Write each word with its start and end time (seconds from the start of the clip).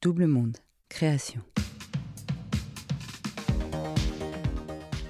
Double 0.00 0.28
Monde, 0.28 0.58
création. 0.88 1.40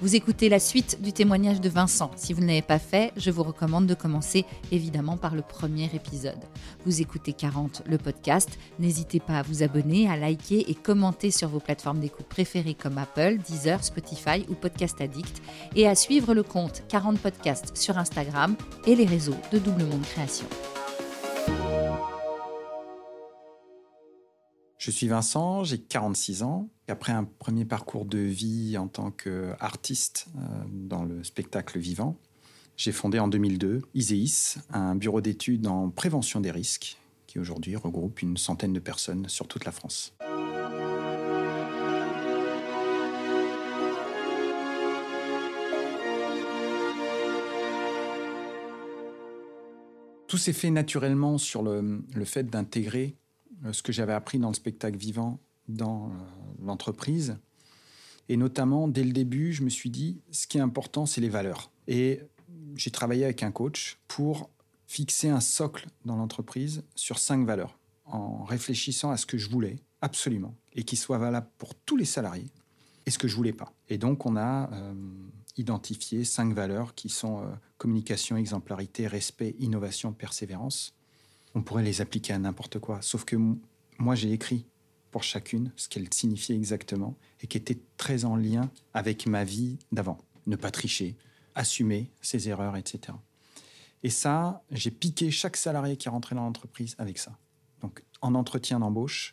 Vous 0.01 0.15
écoutez 0.15 0.49
la 0.49 0.59
suite 0.59 0.99
du 1.03 1.13
témoignage 1.13 1.61
de 1.61 1.69
Vincent. 1.69 2.09
Si 2.15 2.33
vous 2.33 2.41
ne 2.41 2.47
l'avez 2.47 2.63
pas 2.63 2.79
fait, 2.79 3.13
je 3.15 3.29
vous 3.29 3.43
recommande 3.43 3.85
de 3.85 3.93
commencer 3.93 4.45
évidemment 4.71 5.15
par 5.15 5.35
le 5.35 5.43
premier 5.43 5.91
épisode. 5.93 6.39
Vous 6.87 7.01
écoutez 7.01 7.33
40, 7.33 7.83
le 7.85 7.99
podcast. 7.99 8.57
N'hésitez 8.79 9.19
pas 9.19 9.37
à 9.37 9.41
vous 9.43 9.61
abonner, 9.61 10.09
à 10.09 10.17
liker 10.17 10.67
et 10.67 10.73
commenter 10.73 11.29
sur 11.29 11.49
vos 11.49 11.59
plateformes 11.59 11.99
d'écoute 11.99 12.27
préférées 12.27 12.73
comme 12.73 12.97
Apple, 12.97 13.37
Deezer, 13.47 13.83
Spotify 13.83 14.43
ou 14.49 14.55
Podcast 14.55 14.99
Addict 15.01 15.39
et 15.75 15.87
à 15.87 15.93
suivre 15.93 16.33
le 16.33 16.41
compte 16.41 16.81
40 16.87 17.19
Podcasts 17.19 17.77
sur 17.77 17.99
Instagram 17.99 18.55
et 18.87 18.95
les 18.95 19.05
réseaux 19.05 19.37
de 19.51 19.59
Double 19.59 19.83
Monde 19.83 20.01
Création. 20.01 20.47
Je 24.89 24.95
suis 24.95 25.07
Vincent, 25.07 25.63
j'ai 25.63 25.77
46 25.77 26.41
ans. 26.41 26.67
Après 26.87 27.11
un 27.11 27.23
premier 27.23 27.63
parcours 27.63 28.05
de 28.05 28.17
vie 28.17 28.75
en 28.75 28.87
tant 28.87 29.11
qu'artiste 29.11 30.25
euh, 30.35 30.41
dans 30.67 31.03
le 31.03 31.23
spectacle 31.23 31.77
vivant, 31.77 32.17
j'ai 32.75 32.91
fondé 32.91 33.19
en 33.19 33.27
2002 33.27 33.83
ISEIS, 33.93 34.57
un 34.71 34.95
bureau 34.95 35.21
d'études 35.21 35.67
en 35.67 35.91
prévention 35.91 36.41
des 36.41 36.49
risques 36.49 36.97
qui 37.27 37.37
aujourd'hui 37.37 37.75
regroupe 37.75 38.23
une 38.23 38.35
centaine 38.35 38.73
de 38.73 38.79
personnes 38.79 39.29
sur 39.29 39.47
toute 39.47 39.63
la 39.63 39.71
France. 39.71 40.15
Tout 50.25 50.37
s'est 50.39 50.51
fait 50.51 50.71
naturellement 50.71 51.37
sur 51.37 51.61
le, 51.61 52.03
le 52.11 52.25
fait 52.25 52.49
d'intégrer 52.49 53.15
ce 53.71 53.83
que 53.83 53.91
j'avais 53.91 54.13
appris 54.13 54.39
dans 54.39 54.49
le 54.49 54.53
spectacle 54.53 54.97
vivant 54.97 55.39
dans 55.67 56.07
euh, 56.07 56.65
l'entreprise. 56.65 57.37
Et 58.27 58.37
notamment, 58.37 58.87
dès 58.87 59.03
le 59.03 59.11
début, 59.11 59.53
je 59.53 59.63
me 59.63 59.69
suis 59.69 59.89
dit, 59.89 60.21
ce 60.31 60.47
qui 60.47 60.57
est 60.57 60.61
important, 60.61 61.05
c'est 61.05 61.21
les 61.21 61.29
valeurs. 61.29 61.71
Et 61.87 62.21
j'ai 62.75 62.91
travaillé 62.91 63.23
avec 63.23 63.43
un 63.43 63.51
coach 63.51 63.97
pour 64.07 64.49
fixer 64.85 65.29
un 65.29 65.39
socle 65.39 65.87
dans 66.05 66.15
l'entreprise 66.15 66.83
sur 66.95 67.19
cinq 67.19 67.45
valeurs, 67.45 67.77
en 68.05 68.43
réfléchissant 68.43 69.11
à 69.11 69.17
ce 69.17 69.25
que 69.25 69.37
je 69.37 69.49
voulais 69.49 69.77
absolument, 70.01 70.55
et 70.73 70.83
qui 70.83 70.95
soit 70.95 71.17
valable 71.17 71.47
pour 71.57 71.75
tous 71.75 71.97
les 71.97 72.05
salariés, 72.05 72.51
et 73.05 73.11
ce 73.11 73.17
que 73.17 73.27
je 73.27 73.35
voulais 73.35 73.53
pas. 73.53 73.73
Et 73.89 73.97
donc, 73.97 74.25
on 74.25 74.35
a 74.35 74.71
euh, 74.71 74.93
identifié 75.57 76.23
cinq 76.23 76.53
valeurs 76.53 76.93
qui 76.95 77.09
sont 77.09 77.43
communication, 77.77 78.37
exemplarité, 78.37 79.07
respect, 79.07 79.55
innovation, 79.59 80.13
persévérance 80.13 80.93
on 81.59 81.61
pourrait 81.61 81.83
les 81.83 81.99
appliquer 81.99 82.31
à 82.31 82.39
n'importe 82.39 82.79
quoi. 82.79 83.01
Sauf 83.01 83.25
que 83.25 83.35
moi, 83.97 84.15
j'ai 84.15 84.31
écrit 84.31 84.65
pour 85.11 85.23
chacune 85.23 85.73
ce 85.75 85.89
qu'elle 85.89 86.07
signifiait 86.13 86.55
exactement 86.55 87.17
et 87.41 87.47
qui 87.47 87.57
était 87.57 87.77
très 87.97 88.23
en 88.23 88.37
lien 88.37 88.71
avec 88.93 89.27
ma 89.27 89.43
vie 89.43 89.77
d'avant. 89.91 90.19
Ne 90.47 90.55
pas 90.55 90.71
tricher, 90.71 91.17
assumer 91.55 92.09
ses 92.21 92.47
erreurs, 92.47 92.77
etc. 92.77 93.17
Et 94.03 94.09
ça, 94.09 94.63
j'ai 94.71 94.89
piqué 94.89 95.31
chaque 95.31 95.57
salarié 95.57 95.97
qui 95.97 96.07
est 96.07 96.11
rentré 96.11 96.33
dans 96.33 96.45
l'entreprise 96.45 96.95
avec 96.97 97.17
ça. 97.17 97.37
Donc, 97.81 98.05
en 98.21 98.35
entretien 98.35 98.79
d'embauche, 98.79 99.31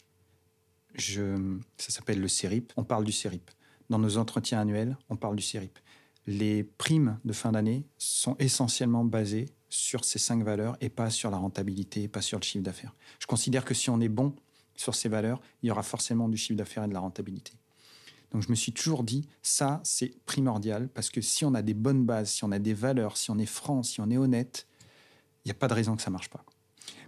ça 0.99 1.37
s'appelle 1.79 2.21
le 2.21 2.27
CERIP, 2.27 2.73
on 2.77 2.83
parle 2.83 3.05
du 3.05 3.13
CERIP. 3.13 3.53
Dans 3.89 4.01
nos 4.01 4.17
entretiens 4.17 4.61
annuels, 4.63 4.99
on 5.11 5.17
parle 5.17 5.37
du 5.37 5.45
CERIP. 5.45 5.79
Les 6.27 6.65
primes 6.65 7.21
de 7.25 7.33
fin 7.33 7.53
d'année 7.53 7.87
sont 7.99 8.35
essentiellement 8.41 9.05
basées 9.05 9.47
sur 9.69 10.05
ces 10.05 10.19
cinq 10.19 10.43
valeurs 10.43 10.77
et 10.81 10.89
pas 10.89 11.11
sur 11.11 11.31
la 11.31 11.37
rentabilité, 11.37 12.09
pas 12.09 12.23
sur 12.23 12.39
le 12.39 12.45
chiffre 12.45 12.65
d'affaires. 12.65 12.95
Je 13.19 13.27
considère 13.27 13.65
que 13.65 13.75
si 13.75 13.91
on 13.91 14.01
est 14.01 14.09
bon 14.09 14.35
sur 14.75 14.95
ces 14.95 15.09
valeurs, 15.09 15.41
il 15.63 15.69
y 15.69 15.71
aura 15.71 15.83
forcément 15.83 16.29
du 16.29 16.37
chiffre 16.37 16.57
d'affaires 16.57 16.85
et 16.85 16.89
de 16.89 16.95
la 16.95 17.01
rentabilité. 17.01 17.53
Donc 18.33 18.43
je 18.43 18.51
me 18.51 18.55
suis 18.55 18.73
toujours 18.73 19.03
dit, 19.03 19.29
ça 19.43 19.81
c'est 19.85 20.15
primordial, 20.27 20.89
parce 20.89 21.11
que 21.11 21.21
si 21.21 21.45
on 21.45 21.55
a 21.55 21.63
des 21.63 21.75
bonnes 21.75 22.05
bases, 22.05 22.31
si 22.31 22.45
on 22.45 22.53
a 22.53 22.59
des 22.59 22.75
valeurs, 22.75 23.17
si 23.17 23.31
on 23.31 23.39
est 23.39 23.47
franc, 23.47 23.83
si 23.83 24.01
on 24.01 24.11
est 24.11 24.19
honnête, 24.19 24.67
il 25.45 25.49
n'y 25.49 25.53
a 25.53 25.55
pas 25.55 25.69
de 25.69 25.75
raison 25.75 25.97
que 25.97 26.03
ça 26.03 26.11
marche 26.11 26.29
pas. 26.29 26.45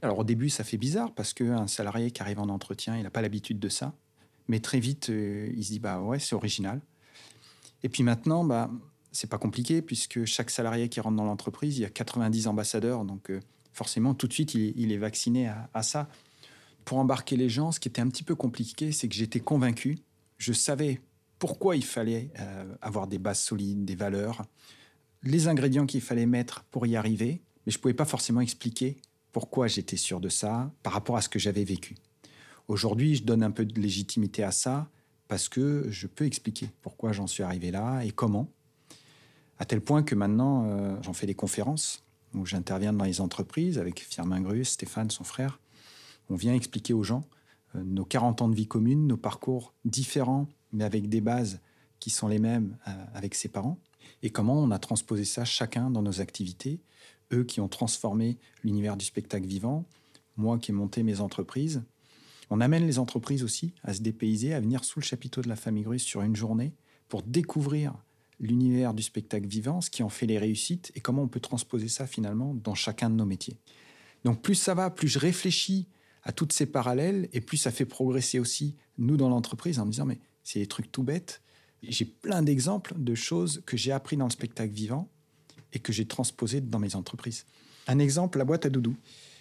Alors 0.01 0.19
au 0.19 0.25
début, 0.25 0.49
ça 0.49 0.65
fait 0.65 0.77
bizarre, 0.77 1.13
parce 1.13 1.35
qu'un 1.35 1.67
salarié 1.67 2.11
qui 2.11 2.23
arrive 2.23 2.39
en 2.39 2.49
entretien, 2.49 2.97
il 2.97 3.03
n'a 3.03 3.11
pas 3.11 3.23
l'habitude 3.23 3.59
de 3.59 3.69
ça, 3.69 3.95
mais 4.47 4.61
très 4.61 4.81
vite, 4.81 5.11
euh, 5.11 5.53
il 5.55 5.65
se 5.65 5.73
dit, 5.73 5.79
bah 5.81 6.01
ouais, 6.01 6.19
c'est 6.19 6.35
original. 6.35 6.81
Et 7.83 7.89
puis 7.89 8.03
maintenant, 8.03 8.45
bah, 8.45 8.71
c'est 9.13 9.29
pas 9.29 9.39
compliqué 9.39 9.83
puisque 9.83 10.25
chaque 10.25 10.51
salarié 10.51 10.89
qui 10.89 11.01
rentre 11.01 11.17
dans 11.17 11.25
l'entreprise, 11.25 11.79
il 11.79 11.83
y 11.83 11.85
a 11.85 11.91
90 11.91 12.47
ambassadeurs, 12.47 13.05
donc 13.05 13.31
euh, 13.31 13.41
forcément 13.73 14.15
tout 14.15 14.29
de 14.29 14.33
suite 14.33 14.55
il, 14.55 14.93
est 14.93 14.99
vacciné 14.99 15.51
à, 15.73 15.83
ça. 15.83 16.09
Pour 16.85 16.99
embarquer 16.99 17.37
les 17.37 17.49
gens, 17.49 17.73
ce 17.73 17.81
qui 17.81 17.89
était 17.89 18.01
un 18.01 18.09
petit 18.09 18.23
peu 18.23 18.35
compliqué, 18.35 18.93
c'est 18.93 19.09
que 19.09 19.15
j'étais 19.15 19.41
convaincu, 19.41 19.99
je 20.39 20.53
savais 20.53 21.01
pourquoi 21.39 21.77
il 21.77 21.85
fallait 21.85 22.31
euh, 22.41 22.75
avoir 22.81 23.07
des 23.07 23.19
bases 23.19 23.41
solides, 23.41 23.85
des 23.85 23.95
valeurs, 23.95 24.45
les 25.23 25.49
ingrédients 25.49 25.87
qu'il 25.87 26.01
fallait 26.01 26.27
mettre 26.27 26.65
pour 26.71 26.87
y 26.87 26.97
arriver, 26.97 27.41
mais 27.67 27.73
je 27.73 27.79
pouvais 27.79 27.95
pas 27.95 28.05
forcément 28.05 28.41
expliquer 28.41 28.97
pourquoi 29.33 29.67
j'étais 29.69 29.97
sûr 29.97 30.21
de 30.21 30.29
ça 30.29 30.73
par 30.83 30.93
rapport 30.93 31.17
à 31.17 31.23
ce 31.23 31.29
que 31.29 31.39
j'avais 31.39 31.65
vécu. 31.65 31.97
Aujourd'hui, 32.67 33.15
je 33.15 33.25
donne 33.25 33.43
un 33.43 33.51
peu 33.51 33.65
de 33.65 33.81
légitimité 33.81 34.43
à 34.43 34.53
ça 34.53 34.91
parce 35.29 35.49
que 35.49 35.87
je 35.91 36.07
peux 36.07 36.25
expliquer 36.25 36.71
pourquoi 36.83 37.13
j'en 37.13 37.27
suis 37.27 37.43
arrivé 37.43 37.71
là 37.71 38.03
et 38.03 38.11
comment. 38.11 38.51
À 39.59 39.65
tel 39.65 39.81
point 39.81 40.03
que 40.03 40.15
maintenant, 40.15 40.65
euh, 40.67 40.97
j'en 41.03 41.13
fais 41.13 41.27
des 41.27 41.35
conférences 41.35 42.05
où 42.35 42.47
j'interviens 42.47 42.93
dans 42.93 43.05
les 43.05 43.21
entreprises 43.21 43.79
avec 43.79 44.01
Firmin 44.01 44.41
Grus, 44.41 44.69
Stéphane, 44.69 45.11
son 45.11 45.25
frère. 45.25 45.61
On 46.31 46.37
vient 46.37 46.55
expliquer 46.55 46.95
aux 46.95 47.03
gens 47.03 47.25
euh, 47.75 47.83
nos 47.83 48.05
40 48.05 48.43
ans 48.43 48.49
de 48.49 48.55
vie 48.55 48.69
commune, 48.69 49.07
nos 49.07 49.17
parcours 49.17 49.75
différents, 49.85 50.47
mais 50.73 50.85
avec 50.85 51.09
des 51.09 51.21
bases 51.21 51.61
qui 51.99 52.11
sont 52.11 52.29
les 52.29 52.39
mêmes 52.39 52.77
euh, 52.87 53.05
avec 53.15 53.35
ses 53.35 53.49
parents, 53.49 53.79
et 54.23 54.31
comment 54.31 54.55
on 54.55 54.71
a 54.71 54.79
transposé 54.79 55.25
ça 55.25 55.45
chacun 55.45 55.91
dans 55.91 56.03
nos 56.03 56.21
activités, 56.21 56.81
eux 57.33 57.45
qui 57.45 57.61
ont 57.61 57.69
transformé 57.69 58.39
l'univers 58.63 58.97
du 58.97 59.05
spectacle 59.05 59.47
vivant, 59.47 59.85
moi 60.37 60.59
qui 60.59 60.71
ai 60.71 60.75
monté 60.75 61.03
mes 61.03 61.21
entreprises. 61.21 61.83
On 62.51 62.61
amène 62.61 62.87
les 62.87 62.99
entreprises 62.99 63.43
aussi 63.43 63.75
à 63.83 63.93
se 63.93 64.01
dépayser, 64.01 64.55
à 64.55 64.61
venir 64.61 64.85
sous 64.85 65.01
le 65.01 65.05
chapiteau 65.05 65.43
de 65.43 65.49
la 65.49 65.57
famille 65.57 65.83
Grus 65.83 66.03
sur 66.03 66.23
une 66.23 66.37
journée 66.37 66.75
pour 67.09 67.23
découvrir 67.23 67.95
l'univers 68.41 68.95
du 68.95 69.03
spectacle 69.03 69.47
vivant, 69.47 69.81
ce 69.81 69.91
qui 69.91 70.03
en 70.03 70.09
fait 70.09 70.27
les 70.27 70.39
réussites 70.39 70.93
et 70.95 71.01
comment 71.01 71.23
on 71.23 71.29
peut 71.29 71.41
transposer 71.41 71.89
ça 71.89 72.07
finalement 72.07 72.55
dans 72.55 72.75
chacun 72.75 73.11
de 73.11 73.17
nos 73.17 73.25
métiers. 73.25 73.59
Donc 74.25 74.43
plus 74.43 74.55
ça 74.55 74.75
va, 74.75 74.91
plus 74.91 75.09
je 75.09 75.19
réfléchis 75.19 75.89
à 76.23 76.33
toutes 76.33 76.53
ces 76.53 76.67
parallèles 76.67 77.29
et 77.33 77.41
plus 77.41 77.57
ça 77.57 77.71
fait 77.71 77.85
progresser 77.85 78.39
aussi 78.39 78.77
nous 78.99 79.17
dans 79.17 79.29
l'entreprise 79.29 79.79
en 79.79 79.87
me 79.87 79.91
disant 79.91 80.07
mais 80.07 80.21
c'est 80.43 80.61
des 80.61 80.67
trucs 80.67 80.91
tout 80.93 81.03
bêtes. 81.03 81.43
J'ai 81.83 82.05
plein 82.05 82.43
d'exemples 82.43 82.95
de 82.97 83.15
choses 83.15 83.63
que 83.67 83.77
j'ai 83.77 83.93
appris 83.93 84.17
dans 84.17 84.27
le 84.27 84.31
spectacle 84.31 84.73
vivant 84.73 85.09
et 85.73 85.79
que 85.79 85.93
j'ai 85.93 86.07
transposé 86.07 86.61
dans 86.61 86.79
mes 86.79 86.97
entreprises. 86.97 87.45
Un 87.87 87.99
exemple, 87.99 88.39
la 88.39 88.45
boîte 88.45 88.67
à 88.67 88.71
doudou. 88.71 88.97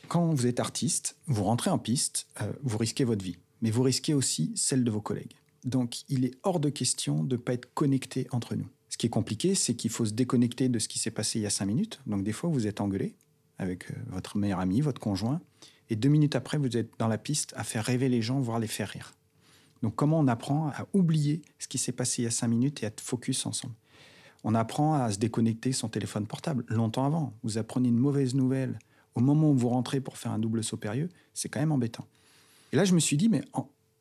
Quand 0.08 0.34
vous 0.34 0.47
êtes 0.47 0.59
artiste, 0.59 1.18
vous 1.25 1.44
rentrez 1.44 1.69
en 1.69 1.79
piste, 1.79 2.28
euh, 2.41 2.52
vous 2.62 2.78
risquez 2.78 3.03
votre 3.03 3.24
vie, 3.24 3.38
mais 3.62 3.72
vous 3.72 3.84
risquez 3.84 4.14
aussi 4.14 4.53
celle 4.56 4.84
de 4.84 4.91
vos 4.91 5.02
collègues. 5.02 5.34
Donc 5.66 6.03
il 6.08 6.25
est 6.25 6.35
hors 6.44 6.59
de 6.59 6.69
question 6.69 7.24
de 7.24 7.35
ne 7.35 7.41
pas 7.41 7.53
être 7.53 7.74
connecté 7.74 8.28
entre 8.31 8.56
nous. 8.56 8.68
Ce 8.97 9.00
qui 9.00 9.06
est 9.06 9.12
compliqué, 9.12 9.53
c'est 9.53 9.75
qu'il 9.75 9.91
faut 9.91 10.06
se 10.06 10.13
déconnecter 10.13 10.69
de 10.69 10.80
ce 10.80 10.88
qui 10.88 10.97
s'est 10.97 11.12
passé 11.12 11.38
il 11.38 11.44
y 11.44 11.46
a 11.46 11.52
cinq 11.52 11.68
minutes. 11.68 12.00
Donc 12.08 12.24
des 12.24 12.31
fois, 12.31 12.50
vous 12.50 12.66
êtes 12.66 12.81
engueulé 12.81 13.16
avec 13.59 13.91
euh, 13.91 13.94
votre 14.08 14.40
meilleur 14.40 14.59
ami, 14.59 14.81
votre 14.81 15.00
conjoint, 15.00 15.40
et 15.91 15.96
deux 15.96 16.09
minutes 16.09 16.35
après, 16.35 16.58
vous 16.58 16.75
êtes 16.75 16.90
dans 16.97 17.08
la 17.08 17.19
piste 17.19 17.53
à 17.56 17.63
faire 17.63 17.85
rêver 17.85 18.09
les 18.09 18.24
gens, 18.24 18.40
voire 18.40 18.58
les 18.58 18.66
faire 18.66 18.90
rire. 18.90 19.13
Donc 19.84 19.94
comment 19.94 20.18
on 20.18 20.28
apprend 20.28 20.69
à 20.69 20.88
oublier 20.94 21.44
ce 21.59 21.68
qui 21.68 21.78
s'est 21.78 21.91
passé 21.91 22.24
il 22.24 22.25
y 22.25 22.28
a 22.28 22.31
cinq 22.31 22.47
minutes 22.47 22.81
et 22.81 22.85
à 22.85 22.88
être 22.88 23.00
focus 23.00 23.46
ensemble? 23.46 23.75
On 24.44 24.56
apprend 24.56 24.96
à 24.96 25.12
se 25.12 25.19
déconnecter 25.19 25.74
son 25.74 25.90
téléphone 25.90 26.25
portable 26.25 26.66
longtemps 26.68 27.06
avant. 27.06 27.38
Vous 27.44 27.59
apprenez 27.59 27.90
une 27.90 28.00
mauvaise 28.00 28.34
nouvelle 28.34 28.79
au 29.14 29.19
moment 29.19 29.52
où 29.52 29.56
vous 29.56 29.69
rentrez 29.69 30.02
pour 30.02 30.18
faire 30.18 30.31
un 30.31 30.40
double 30.40 30.64
saut 30.64 30.78
périlleux, 30.78 31.09
c'est 31.35 31.50
quand 31.50 31.59
même 31.59 31.72
embêtant. 31.72 32.08
Et 32.72 32.75
là, 32.75 32.84
je 32.84 32.96
me 32.96 33.00
suis 33.00 33.16
dit, 33.18 33.29
mais 33.29 33.44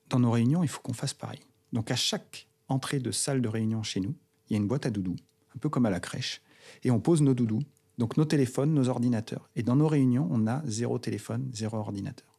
dans 0.09 0.21
nos 0.21 0.31
réunions, 0.31 0.63
il 0.63 0.69
faut 0.69 0.81
qu'on 0.81 0.95
fasse 0.95 1.13
pareil. 1.13 1.41
Donc 1.75 1.91
à 1.91 1.97
chaque 1.97 2.49
entrée 2.69 2.99
de 2.99 3.11
salle 3.11 3.43
de 3.43 3.49
réunion 3.49 3.83
chez 3.83 4.01
nous, 4.01 4.15
il 4.49 4.55
y 4.55 4.57
a 4.57 4.59
une 4.59 4.67
boîte 4.67 4.87
à 4.87 4.91
doudou, 4.91 5.17
un 5.55 5.59
peu 5.59 5.69
comme 5.69 5.87
à 5.87 5.91
la 5.91 6.01
crèche, 6.01 6.43
et 6.85 6.91
on 6.91 7.01
pose 7.01 7.23
nos 7.23 7.35
doudous, 7.35 7.63
donc 7.99 8.17
nos 8.17 8.25
téléphones, 8.25 8.75
nos 8.75 8.89
ordinateurs. 8.89 9.49
Et 9.57 9.63
dans 9.63 9.77
nos 9.77 9.89
réunions, 9.89 10.29
on 10.31 10.47
a 10.47 10.63
zéro 10.67 10.99
téléphone, 10.99 11.49
zéro 11.53 11.79
ordinateur. 11.79 12.37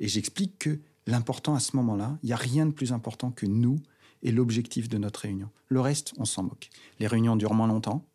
Et 0.00 0.08
j'explique 0.08 0.58
que 0.58 0.80
l'important 1.06 1.54
à 1.54 1.60
ce 1.60 1.76
moment-là, 1.76 2.18
il 2.22 2.26
n'y 2.26 2.32
a 2.32 2.36
rien 2.36 2.66
de 2.66 2.72
plus 2.72 2.92
important 2.92 3.30
que 3.30 3.46
nous 3.46 3.78
et 4.22 4.32
l'objectif 4.32 4.88
de 4.88 4.98
notre 4.98 5.20
réunion. 5.20 5.48
Le 5.68 5.80
reste, 5.80 6.12
on 6.18 6.24
s'en 6.24 6.42
moque. 6.42 6.70
Les 6.98 7.06
réunions 7.06 7.36
durent 7.36 7.54
moins 7.54 7.68
longtemps, 7.68 8.06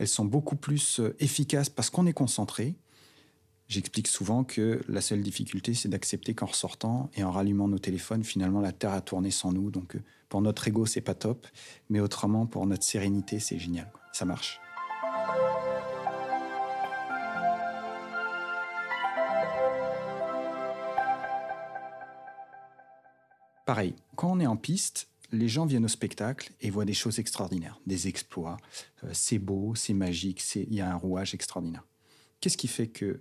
elles 0.00 0.08
sont 0.08 0.24
beaucoup 0.24 0.56
plus 0.56 0.98
euh, 0.98 1.14
efficaces 1.18 1.68
parce 1.68 1.90
qu'on 1.90 2.06
est 2.06 2.14
concentré, 2.14 2.76
J'explique 3.70 4.08
souvent 4.08 4.42
que 4.42 4.82
la 4.88 5.00
seule 5.00 5.22
difficulté, 5.22 5.74
c'est 5.74 5.88
d'accepter 5.88 6.34
qu'en 6.34 6.46
ressortant 6.46 7.08
et 7.14 7.22
en 7.22 7.30
rallumant 7.30 7.68
nos 7.68 7.78
téléphones, 7.78 8.24
finalement, 8.24 8.60
la 8.60 8.72
Terre 8.72 8.94
a 8.94 9.00
tourné 9.00 9.30
sans 9.30 9.52
nous. 9.52 9.70
Donc, 9.70 9.94
euh, 9.94 10.02
pour 10.28 10.42
notre 10.42 10.66
ego, 10.66 10.86
c'est 10.86 11.00
pas 11.00 11.14
top, 11.14 11.46
mais 11.88 12.00
autrement, 12.00 12.46
pour 12.46 12.66
notre 12.66 12.82
sérénité, 12.82 13.38
c'est 13.38 13.60
génial. 13.60 13.88
Ça 14.12 14.24
marche. 14.24 14.60
pareil, 23.66 23.94
quand 24.16 24.32
on 24.32 24.40
est 24.40 24.48
en 24.48 24.56
piste, 24.56 25.06
les 25.30 25.46
gens 25.46 25.64
viennent 25.64 25.84
au 25.84 25.88
spectacle 25.88 26.50
et 26.60 26.70
voient 26.70 26.84
des 26.84 26.92
choses 26.92 27.20
extraordinaires, 27.20 27.78
des 27.86 28.08
exploits. 28.08 28.56
Euh, 29.04 29.10
c'est 29.12 29.38
beau, 29.38 29.76
c'est 29.76 29.94
magique, 29.94 30.42
il 30.56 30.74
y 30.74 30.80
a 30.80 30.90
un 30.90 30.96
rouage 30.96 31.34
extraordinaire. 31.34 31.84
Qu'est-ce 32.40 32.56
qui 32.56 32.68
fait 32.68 32.88
que 32.88 33.04
euh, 33.04 33.20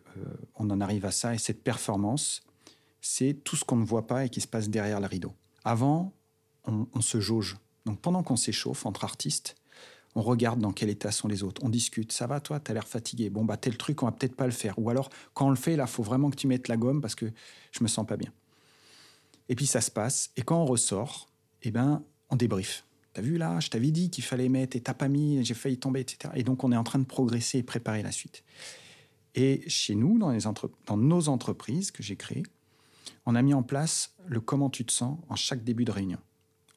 on 0.55 0.69
en 0.69 0.79
arrive 0.81 1.05
à 1.05 1.11
ça 1.11 1.33
Et 1.33 1.37
cette 1.37 1.63
performance, 1.63 2.41
c'est 3.01 3.33
tout 3.43 3.55
ce 3.55 3.65
qu'on 3.65 3.75
ne 3.75 3.85
voit 3.85 4.07
pas 4.07 4.25
et 4.25 4.29
qui 4.29 4.41
se 4.41 4.47
passe 4.47 4.69
derrière 4.69 4.99
le 4.99 5.07
rideau. 5.07 5.33
Avant, 5.63 6.13
on, 6.65 7.01
se 7.01 7.19
jauge. 7.19 7.57
Donc 7.85 7.99
pendant 7.99 8.23
qu'on 8.23 8.35
s'échauffe 8.35 8.85
entre 8.85 9.03
artistes, 9.03 9.55
on 10.15 10.21
regarde 10.21 10.59
dans 10.59 10.71
quel 10.71 10.89
état 10.89 11.11
sont 11.11 11.27
les 11.27 11.43
autres, 11.43 11.61
on 11.63 11.69
discute. 11.69 12.11
Ça 12.11 12.27
va, 12.27 12.39
toi, 12.39 12.59
tu 12.59 12.71
as 12.71 12.73
l'air 12.73 12.87
fatigué. 12.87 13.29
Bon, 13.29 13.43
bah, 13.43 13.57
tel 13.57 13.77
truc, 13.77 14.03
on 14.03 14.05
va 14.05 14.11
peut-être 14.11 14.35
pas 14.35 14.45
le 14.45 14.51
faire. 14.51 14.77
Ou 14.77 14.89
alors, 14.89 15.09
quand 15.33 15.47
on 15.47 15.49
le 15.49 15.55
fait, 15.55 15.75
là, 15.75 15.87
faut 15.87 16.03
vraiment 16.03 16.29
que 16.29 16.35
tu 16.35 16.47
mettes 16.47 16.67
la 16.67 16.77
gomme 16.77 17.01
parce 17.01 17.15
que 17.15 17.25
je 17.71 17.83
me 17.83 17.87
sens 17.87 18.05
pas 18.05 18.17
bien. 18.17 18.31
Et 19.49 19.55
puis 19.55 19.65
ça 19.65 19.81
se 19.81 19.91
passe. 19.91 20.31
Et 20.37 20.43
quand 20.43 20.61
on 20.61 20.65
ressort, 20.65 21.29
eh 21.63 21.71
ben, 21.71 22.03
on 22.29 22.35
débrief. 22.35 22.85
T'as 23.13 23.21
vu 23.21 23.37
là, 23.37 23.59
je 23.59 23.69
t'avais 23.69 23.91
dit 23.91 24.09
qu'il 24.09 24.23
fallait 24.23 24.49
mettre 24.49 24.77
et 24.77 24.81
t'as 24.81 24.93
pas 24.93 25.07
mis, 25.07 25.43
j'ai 25.43 25.55
failli 25.55 25.77
tomber, 25.77 26.01
etc. 26.01 26.33
Et 26.35 26.43
donc 26.43 26.63
on 26.63 26.71
est 26.71 26.77
en 26.77 26.83
train 26.83 26.99
de 26.99 27.05
progresser 27.05 27.57
et 27.57 27.63
préparer 27.63 28.03
la 28.03 28.11
suite. 28.11 28.43
Et 29.41 29.63
chez 29.67 29.95
nous, 29.95 30.19
dans, 30.19 30.97
nos 30.97 31.29
entreprises 31.29 31.91
que 31.91 32.03
j'ai 32.03 32.17
créées, 32.17 32.43
on 33.25 33.35
a 33.35 33.41
mis 33.41 33.53
en 33.53 33.63
place 33.63 34.13
le 34.27 34.41
comment 34.41 34.69
tu 34.69 34.83
te 34.83 34.91
sens 34.91 35.17
en 35.29 35.37
chaque 35.37 35.63
début 35.63 35.85
de 35.85 35.93
réunion. 35.93 36.17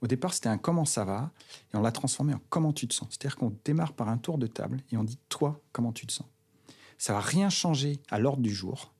Au 0.00 0.06
départ, 0.06 0.32
c'était 0.32 0.48
un 0.48 0.58
comment 0.58 0.84
ça 0.84 1.04
va, 1.04 1.32
et 1.74 1.76
on 1.76 1.80
l'a 1.80 1.90
transformé 1.90 2.34
en 2.34 2.40
comment 2.50 2.72
tu 2.72 2.86
te 2.86 2.94
sens. 2.94 3.08
C'est-à-dire 3.10 3.36
qu'on 3.36 3.52
démarre 3.64 3.94
par 3.94 4.08
un 4.08 4.16
tour 4.16 4.38
de 4.38 4.46
table 4.46 4.80
et 4.92 4.96
on 4.96 5.02
dit 5.02 5.18
toi, 5.28 5.60
comment 5.72 5.90
tu 5.92 6.06
te 6.06 6.12
sens? 6.12 6.28
Ça 6.98 7.12
va 7.12 7.20
rien 7.20 7.50
changer 7.50 7.98
à 8.12 8.20
l'ordre 8.20 8.42
du 8.42 8.54
jour, 8.54 8.92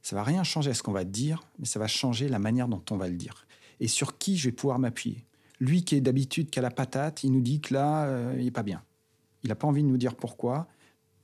ça 0.00 0.14
va 0.14 0.22
rien 0.22 0.44
changer 0.44 0.70
à 0.70 0.74
ce 0.74 0.84
qu'on 0.84 0.92
va 0.92 1.02
dire, 1.02 1.42
mais 1.58 1.66
ça 1.66 1.80
va 1.80 1.88
changer 1.88 2.28
la 2.28 2.38
manière 2.38 2.68
dont 2.68 2.84
on 2.92 2.96
va 2.96 3.08
le 3.08 3.16
dire. 3.16 3.48
Et 3.80 3.88
sur 3.88 4.16
qui 4.16 4.36
je 4.36 4.48
vais 4.48 4.52
pouvoir 4.52 4.78
m'appuyer? 4.78 5.26
Lui 5.58 5.82
qui 5.82 5.96
est 5.96 6.00
d'habitude 6.00 6.50
qu'à 6.50 6.60
la 6.60 6.70
patate, 6.70 7.24
il 7.24 7.32
nous 7.32 7.40
dit 7.40 7.60
que 7.60 7.74
là, 7.74 8.04
euh, 8.04 8.36
il 8.38 8.44
n'est 8.44 8.52
pas 8.52 8.62
bien. 8.62 8.84
Il 9.42 9.48
n'a 9.48 9.56
pas 9.56 9.66
envie 9.66 9.82
de 9.82 9.88
nous 9.88 9.96
dire 9.96 10.14
pourquoi. 10.14 10.68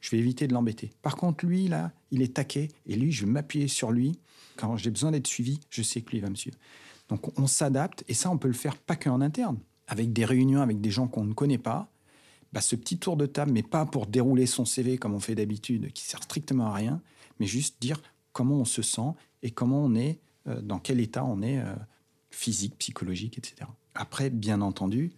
Je 0.00 0.10
vais 0.10 0.18
éviter 0.18 0.46
de 0.46 0.52
l'embêter. 0.52 0.92
Par 1.02 1.16
contre, 1.16 1.44
lui, 1.46 1.68
là, 1.68 1.92
il 2.10 2.22
est 2.22 2.34
taqué. 2.34 2.68
Et 2.86 2.96
lui, 2.96 3.12
je 3.12 3.24
vais 3.24 3.30
m'appuyer 3.30 3.68
sur 3.68 3.90
lui. 3.90 4.18
Quand 4.56 4.76
j'ai 4.76 4.90
besoin 4.90 5.10
d'être 5.10 5.26
suivi, 5.26 5.60
je 5.70 5.82
sais 5.82 6.02
que 6.02 6.10
lui 6.10 6.20
va 6.20 6.30
me 6.30 6.34
suivre. 6.34 6.56
Donc 7.08 7.38
on 7.38 7.46
s'adapte. 7.46 8.04
Et 8.08 8.14
ça, 8.14 8.30
on 8.30 8.38
peut 8.38 8.48
le 8.48 8.54
faire 8.54 8.76
pas 8.76 8.96
qu'en 8.96 9.20
interne. 9.20 9.58
Avec 9.86 10.12
des 10.12 10.24
réunions 10.24 10.60
avec 10.60 10.80
des 10.80 10.90
gens 10.90 11.08
qu'on 11.08 11.24
ne 11.24 11.32
connaît 11.32 11.58
pas. 11.58 11.90
Bah, 12.52 12.60
ce 12.60 12.76
petit 12.76 12.98
tour 12.98 13.16
de 13.16 13.26
table, 13.26 13.52
mais 13.52 13.62
pas 13.62 13.84
pour 13.84 14.06
dérouler 14.06 14.46
son 14.46 14.64
CV 14.64 14.96
comme 14.96 15.14
on 15.14 15.20
fait 15.20 15.34
d'habitude, 15.34 15.92
qui 15.92 16.04
sert 16.04 16.22
strictement 16.22 16.68
à 16.68 16.74
rien, 16.74 17.02
mais 17.40 17.46
juste 17.46 17.76
dire 17.80 18.00
comment 18.32 18.56
on 18.56 18.64
se 18.64 18.80
sent 18.80 19.12
et 19.42 19.50
comment 19.50 19.84
on 19.84 19.94
est, 19.94 20.18
euh, 20.46 20.62
dans 20.62 20.78
quel 20.78 21.00
état 21.00 21.24
on 21.24 21.42
est 21.42 21.58
euh, 21.58 21.74
physique, 22.30 22.76
psychologique, 22.78 23.36
etc. 23.36 23.70
Après, 23.94 24.30
bien 24.30 24.62
entendu, 24.62 25.12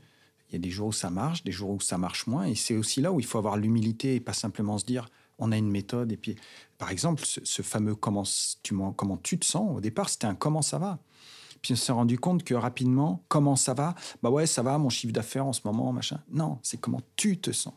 il 0.50 0.54
y 0.54 0.56
a 0.56 0.58
des 0.58 0.70
jours 0.70 0.88
où 0.88 0.92
ça 0.92 1.10
marche, 1.10 1.44
des 1.44 1.52
jours 1.52 1.70
où 1.70 1.80
ça 1.80 1.96
marche 1.96 2.26
moins, 2.26 2.44
et 2.44 2.54
c'est 2.54 2.76
aussi 2.76 3.00
là 3.00 3.12
où 3.12 3.20
il 3.20 3.26
faut 3.26 3.38
avoir 3.38 3.56
l'humilité 3.56 4.16
et 4.16 4.20
pas 4.20 4.32
simplement 4.32 4.78
se 4.78 4.84
dire 4.84 5.08
on 5.38 5.52
a 5.52 5.56
une 5.56 5.70
méthode. 5.70 6.12
Et 6.12 6.16
puis, 6.16 6.36
par 6.76 6.90
exemple, 6.90 7.22
ce, 7.24 7.62
fameux 7.62 7.94
comment 7.94 8.24
tu, 8.62 8.74
comment 8.96 9.16
tu 9.16 9.38
te 9.38 9.46
sens, 9.46 9.76
au 9.76 9.80
départ, 9.80 10.10
c'était 10.10 10.26
un 10.26 10.34
comment 10.34 10.62
ça 10.62 10.78
va. 10.78 10.98
Puis 11.62 11.74
on 11.74 11.76
s'est 11.76 11.92
rendu 11.92 12.18
compte 12.18 12.42
que 12.44 12.54
rapidement, 12.54 13.22
comment 13.28 13.56
ça 13.56 13.74
va? 13.74 13.94
Bah 14.22 14.30
ouais, 14.30 14.46
ça 14.46 14.62
va, 14.62 14.76
mon 14.78 14.88
chiffre 14.88 15.12
d'affaires 15.12 15.46
en 15.46 15.52
ce 15.52 15.60
moment, 15.64 15.92
machin. 15.92 16.20
Non, 16.30 16.58
c'est 16.62 16.78
comment 16.78 17.00
tu 17.16 17.38
te 17.38 17.52
sens 17.52 17.74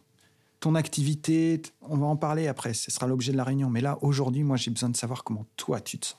ton 0.64 0.75
activité, 0.75 1.62
on 1.81 1.98
va 1.98 2.06
en 2.06 2.16
parler 2.16 2.48
après, 2.48 2.74
ce 2.74 2.90
sera 2.90 3.06
l'objet 3.06 3.34
de 3.34 3.38
la 3.38 3.44
réunion. 3.44 3.70
Mais 3.70 3.81
là, 3.81 3.98
aujourd'hui, 4.00 4.44
moi, 4.44 4.56
j'ai 4.56 4.72
besoin 4.72 4.88
de 4.88 4.96
savoir 4.96 5.25
comment 5.25 5.46
toi, 5.58 5.81
tu 5.81 6.00
te 6.00 6.06
sens. 6.06 6.18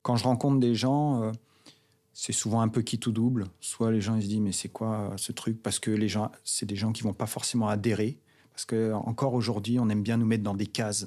Quand 0.00 0.16
je 0.16 0.24
rencontre 0.24 0.58
des 0.58 0.74
gens, 0.74 1.22
euh, 1.22 1.32
c'est 2.14 2.32
souvent 2.32 2.60
un 2.60 2.68
peu 2.68 2.82
qui 2.82 2.98
tout 2.98 3.12
double. 3.12 3.46
Soit 3.60 3.90
les 3.90 4.00
gens 4.00 4.16
ils 4.16 4.22
se 4.22 4.28
disent, 4.28 4.40
mais 4.40 4.52
c'est 4.52 4.68
quoi 4.68 5.12
euh, 5.12 5.16
ce 5.16 5.32
truc? 5.32 5.62
Parce 5.62 5.78
que 5.78 5.90
les 5.90 6.08
gens, 6.08 6.30
c'est 6.44 6.66
des 6.66 6.76
gens 6.76 6.92
qui 6.92 7.02
vont 7.02 7.14
pas 7.14 7.26
forcément 7.26 7.68
adhérer. 7.68 8.18
Parce 8.52 8.64
que 8.66 8.92
encore 8.92 9.34
aujourd'hui, 9.34 9.78
on 9.78 9.88
aime 9.88 10.02
bien 10.02 10.18
nous 10.18 10.26
mettre 10.26 10.42
dans 10.42 10.54
des 10.54 10.66
cases. 10.66 11.06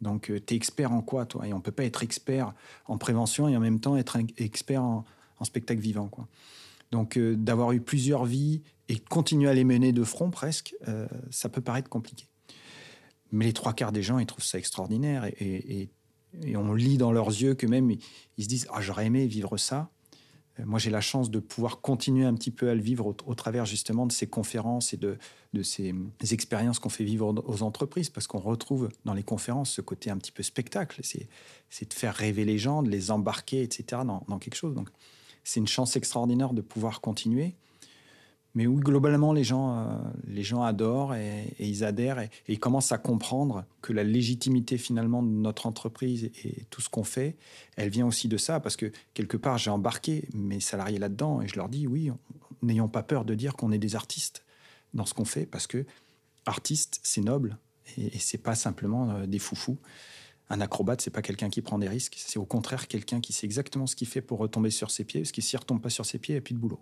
Donc, 0.00 0.30
euh, 0.30 0.40
tu 0.44 0.54
es 0.54 0.56
expert 0.56 0.92
en 0.92 1.02
quoi, 1.02 1.26
toi? 1.26 1.46
Et 1.46 1.52
on 1.52 1.60
peut 1.60 1.72
pas 1.72 1.84
être 1.84 2.02
expert 2.02 2.54
en 2.86 2.98
prévention 2.98 3.48
et 3.48 3.56
en 3.56 3.60
même 3.60 3.80
temps 3.80 3.96
être 3.96 4.18
expert 4.38 4.82
en, 4.82 5.04
spectacle 5.42 5.80
vivant, 5.80 6.08
quoi. 6.08 6.26
Donc, 6.90 7.18
d'avoir 7.18 7.72
eu 7.72 7.80
plusieurs 7.80 8.24
vies 8.24 8.62
et 8.88 8.98
continuer 8.98 9.48
à 9.48 9.54
les 9.54 9.64
mener 9.64 9.92
de 9.92 10.02
front 10.02 10.30
presque, 10.30 10.74
euh, 10.88 11.06
ça 11.30 11.48
peut 11.48 11.60
paraître 11.60 11.88
compliqué. 11.88 12.26
Mais 13.30 13.44
les 13.44 13.52
trois 13.52 13.74
quarts 13.74 13.92
des 13.92 14.02
gens, 14.02 14.18
ils 14.18 14.26
trouvent 14.26 14.44
ça 14.44 14.58
extraordinaire 14.58 15.26
et, 15.26 15.90
on 16.54 16.74
lit 16.74 16.98
dans 16.98 17.10
leurs 17.10 17.28
yeux 17.28 17.54
que 17.54 17.66
même 17.66 17.90
ils, 17.90 18.44
se 18.44 18.48
disent 18.48 18.68
ah 18.70 18.82
j'aurais 18.82 19.06
aimé 19.06 19.26
vivre 19.26 19.56
ça. 19.56 19.90
Euh, 20.58 20.62
moi, 20.66 20.78
j'ai 20.78 20.90
la 20.90 21.00
chance 21.00 21.30
de 21.30 21.38
pouvoir 21.38 21.80
continuer 21.80 22.24
un 22.24 22.34
petit 22.34 22.50
peu 22.50 22.68
à 22.68 22.74
le 22.74 22.80
vivre 22.80 23.14
au, 23.26 23.34
travers 23.34 23.64
justement 23.64 24.06
de 24.06 24.12
ces 24.12 24.26
conférences 24.26 24.92
et 24.92 24.96
de, 24.96 25.18
ces 25.62 25.94
expériences 26.30 26.78
qu'on 26.78 26.88
fait 26.88 27.04
vivre 27.04 27.34
aux 27.46 27.62
entreprises, 27.62 28.10
parce 28.10 28.26
qu'on 28.26 28.40
retrouve 28.40 28.88
dans 29.04 29.14
les 29.14 29.22
conférences 29.22 29.70
ce 29.70 29.80
côté 29.80 30.10
un 30.10 30.16
petit 30.16 30.32
peu 30.32 30.42
spectacle. 30.42 31.00
C'est 31.02 31.88
de 31.88 31.94
faire 31.94 32.14
rêver 32.14 32.44
les 32.44 32.58
gens, 32.58 32.82
de 32.82 32.90
les 32.90 33.10
embarquer, 33.10 33.62
etc., 33.62 34.02
dans 34.04 34.38
quelque 34.38 34.56
chose. 34.56 34.74
Donc, 34.74 34.88
c'est 35.44 35.60
une 35.60 35.68
chance 35.68 35.96
extraordinaire 35.96 36.52
de 36.52 36.60
pouvoir 36.60 37.00
continuer 37.00 37.54
mais 38.54 38.66
où 38.66 38.76
globalement 38.76 39.32
les 39.32 39.44
gens, 39.44 39.78
euh, 39.78 39.96
les 40.26 40.42
gens 40.42 40.62
adorent 40.62 41.14
et, 41.14 41.54
ils 41.58 41.84
adhèrent 41.84 42.18
et, 42.18 42.30
ils 42.48 42.58
commencent 42.58 42.92
à 42.92 42.98
comprendre 42.98 43.64
que 43.82 43.92
la 43.92 44.04
légitimité 44.04 44.78
finalement 44.78 45.22
de 45.22 45.28
notre 45.28 45.66
entreprise 45.66 46.30
et 46.44 46.66
tout 46.70 46.80
ce 46.80 46.88
qu'on 46.88 47.04
fait, 47.04 47.36
elle 47.76 47.90
vient 47.90 48.06
aussi 48.06 48.28
de 48.28 48.36
ça 48.36 48.60
parce 48.60 48.76
que 48.76 48.90
quelque 49.14 49.36
part 49.36 49.58
j'ai 49.58 49.70
embarqué 49.70 50.28
mes 50.34 50.60
salariés 50.60 50.98
là-dedans 50.98 51.42
et 51.42 51.48
je 51.48 51.56
leur 51.56 51.68
dis 51.68 51.86
oui, 51.86 52.10
n'ayons 52.62 52.88
pas 52.88 53.02
peur 53.02 53.24
de 53.24 53.34
dire 53.34 53.54
qu'on 53.54 53.72
est 53.72 53.78
des 53.78 53.96
artistes 53.96 54.44
dans 54.94 55.04
ce 55.04 55.14
qu'on 55.14 55.24
fait 55.24 55.46
parce 55.46 55.66
que 55.66 55.84
artiste 56.46 57.00
c'est 57.02 57.20
noble 57.20 57.58
et, 57.96 58.18
c'est 58.18 58.38
pas 58.38 58.54
simplement 58.54 59.10
euh, 59.10 59.26
des 59.26 59.38
foufous. 59.38 59.78
Un 60.50 60.60
acrobate, 60.62 61.02
c'est 61.02 61.10
pas 61.10 61.20
quelqu'un 61.20 61.50
qui 61.50 61.60
prend 61.60 61.78
des 61.78 61.88
risques, 61.88 62.16
c'est 62.18 62.38
au 62.38 62.46
contraire 62.46 62.88
quelqu'un 62.88 63.20
qui 63.20 63.34
sait 63.34 63.44
exactement 63.44 63.86
ce 63.86 63.94
qu'il 63.94 64.08
fait 64.08 64.22
pour 64.22 64.38
retomber 64.38 64.70
sur 64.70 64.90
ses 64.90 65.04
pieds, 65.04 65.20
parce 65.20 65.32
que 65.32 65.42
s'il 65.42 65.58
retombe 65.58 65.82
pas 65.82 65.90
sur 65.90 66.06
ses 66.06 66.18
pieds, 66.18 66.34
il 66.34 66.36
n'y 66.36 66.40
a 66.40 66.42
plus 66.42 66.54
de 66.54 66.58
boulot. 66.58 66.80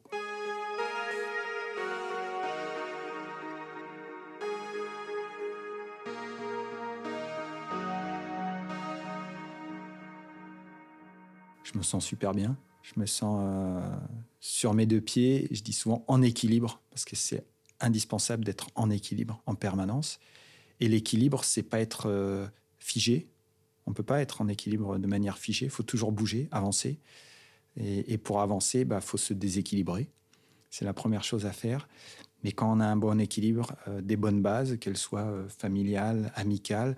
Je 11.66 11.76
me 11.76 11.82
sens 11.82 12.04
super 12.04 12.32
bien. 12.32 12.56
Je 12.82 13.00
me 13.00 13.06
sens 13.06 13.40
euh, 13.42 13.96
sur 14.38 14.72
mes 14.72 14.86
deux 14.86 15.00
pieds. 15.00 15.48
Je 15.50 15.62
dis 15.62 15.72
souvent 15.72 16.04
en 16.06 16.22
équilibre 16.22 16.80
parce 16.90 17.04
que 17.04 17.16
c'est 17.16 17.44
indispensable 17.80 18.44
d'être 18.44 18.68
en 18.76 18.88
équilibre 18.90 19.42
en 19.46 19.54
permanence. 19.54 20.20
Et 20.78 20.88
l'équilibre, 20.88 21.42
c'est 21.44 21.64
pas 21.64 21.80
être 21.80 22.08
euh, 22.08 22.46
figé. 22.78 23.28
On 23.86 23.92
peut 23.92 24.04
pas 24.04 24.20
être 24.20 24.40
en 24.40 24.48
équilibre 24.48 24.98
de 24.98 25.06
manière 25.06 25.38
figée. 25.38 25.66
Il 25.66 25.70
faut 25.70 25.82
toujours 25.82 26.12
bouger, 26.12 26.48
avancer. 26.52 27.00
Et, 27.78 28.16
pour 28.16 28.40
avancer, 28.40 28.80
il 28.80 28.84
bah, 28.86 29.02
faut 29.02 29.18
se 29.18 29.34
déséquilibrer. 29.34 30.08
C'est 30.70 30.86
la 30.86 30.94
première 30.94 31.24
chose 31.24 31.44
à 31.44 31.52
faire. 31.52 31.88
Mais 32.42 32.52
quand 32.52 32.74
on 32.74 32.80
a 32.80 32.86
un 32.86 32.96
bon 32.96 33.20
équilibre, 33.20 33.74
euh, 33.88 34.00
des 34.00 34.16
bonnes 34.16 34.40
bases, 34.40 34.78
qu'elles 34.78 34.96
soient 34.96 35.30
familiales, 35.48 36.32
amicales, 36.36 36.96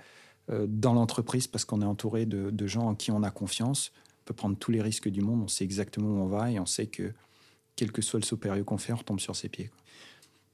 dans 0.66 0.94
l'entreprise, 0.94 1.46
parce 1.46 1.66
qu'on 1.66 1.82
est 1.82 1.84
entouré 1.84 2.25
de, 2.25 2.48
de, 2.48 2.66
gens 2.66 2.87
en 2.87 2.94
qui 2.94 3.10
on 3.10 3.22
a 3.22 3.30
confiance, 3.30 3.92
peut 4.28 4.35
prendre 4.35 4.58
tous 4.58 4.70
les 4.70 4.82
risques 4.82 5.08
du 5.08 5.23
monde, 5.23 5.42
on 5.42 5.49
sait 5.49 5.64
exactement 5.64 6.08
où 6.08 6.20
on 6.23 6.26
va 6.26 6.50
et 6.50 6.61
on 6.61 6.66
sait 6.66 6.87
que 6.87 7.14
quel 7.76 7.92
que 7.92 8.02
soit 8.02 8.20
le 8.20 8.25
supérieur 8.25 8.64
qu'on 8.66 8.76
fait, 8.76 8.92
on 8.92 8.97
retombe 8.97 9.20
sur 9.20 9.35
ses 9.35 9.49
pieds. 9.49 9.70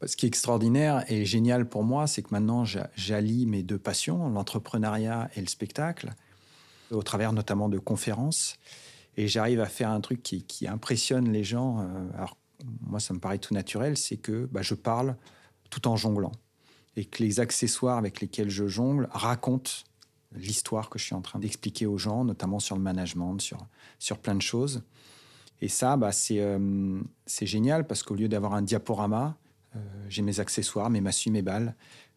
Ce 0.06 0.16
qui 0.16 0.26
est 0.26 0.28
extraordinaire 0.28 1.04
et 1.10 1.24
génial 1.24 1.68
pour 1.68 1.82
moi, 1.82 2.06
c'est 2.06 2.22
que 2.22 2.28
maintenant 2.30 2.64
j'allie 2.64 3.46
mes 3.46 3.62
deux 3.62 3.78
passions, 3.78 4.28
l'entrepreneuriat 4.28 5.28
et 5.34 5.40
le 5.40 5.48
spectacle, 5.48 6.12
au 6.90 7.02
travers 7.02 7.32
notamment 7.32 7.68
de 7.68 7.78
conférences. 7.78 8.56
Et 9.16 9.26
j'arrive 9.26 9.60
à 9.60 9.66
faire 9.66 9.90
un 9.90 10.00
truc 10.00 10.22
qui, 10.22 10.68
impressionne 10.68 11.32
les 11.32 11.44
gens. 11.44 11.80
Euh, 11.80 11.84
alors, 12.14 12.36
moi, 12.80 13.00
ça 13.00 13.14
me 13.14 13.18
paraît 13.18 13.38
tout 13.38 13.54
naturel, 13.54 13.96
c'est 13.96 14.16
que 14.16 14.46
bah, 14.46 14.62
je 14.62 14.74
parle 14.74 15.16
tout 15.70 15.88
en 15.88 15.96
jonglant. 15.96 16.32
Et 16.96 17.04
que 17.04 17.22
les 17.22 17.40
accessoires 17.40 17.96
avec 17.96 18.20
lesquels 18.20 18.50
je 18.50 18.66
jongle 18.68 19.08
racontent 19.10 19.70
l'histoire 20.34 20.90
que 20.90 20.98
je 20.98 21.04
suis 21.04 21.14
en 21.14 21.22
train 21.22 21.38
d'expliquer 21.38 21.86
aux 21.86 21.98
gens, 21.98 22.24
notamment 22.24 22.58
sur 22.58 22.76
le 22.76 22.82
management, 22.82 23.40
sur, 23.40 23.58
sur 23.98 24.18
plein 24.18 24.34
de 24.34 24.42
choses. 24.42 24.82
Et 25.60 25.68
ça, 25.68 25.96
bah, 25.96 26.12
c'est 26.12 26.40
euh, 26.40 27.00
génial 27.26 27.86
parce 27.86 28.02
qu'au 28.02 28.14
lieu 28.14 28.28
d'avoir 28.28 28.54
un 28.54 28.62
diaporama, 28.62 29.36
euh, 29.76 29.78
j'ai 30.08 30.22
mes 30.22 30.40
accessoires, 30.40 30.90
mes 30.90 31.00
massues, 31.00 31.30
mes 31.30 31.42
balles 31.42 31.74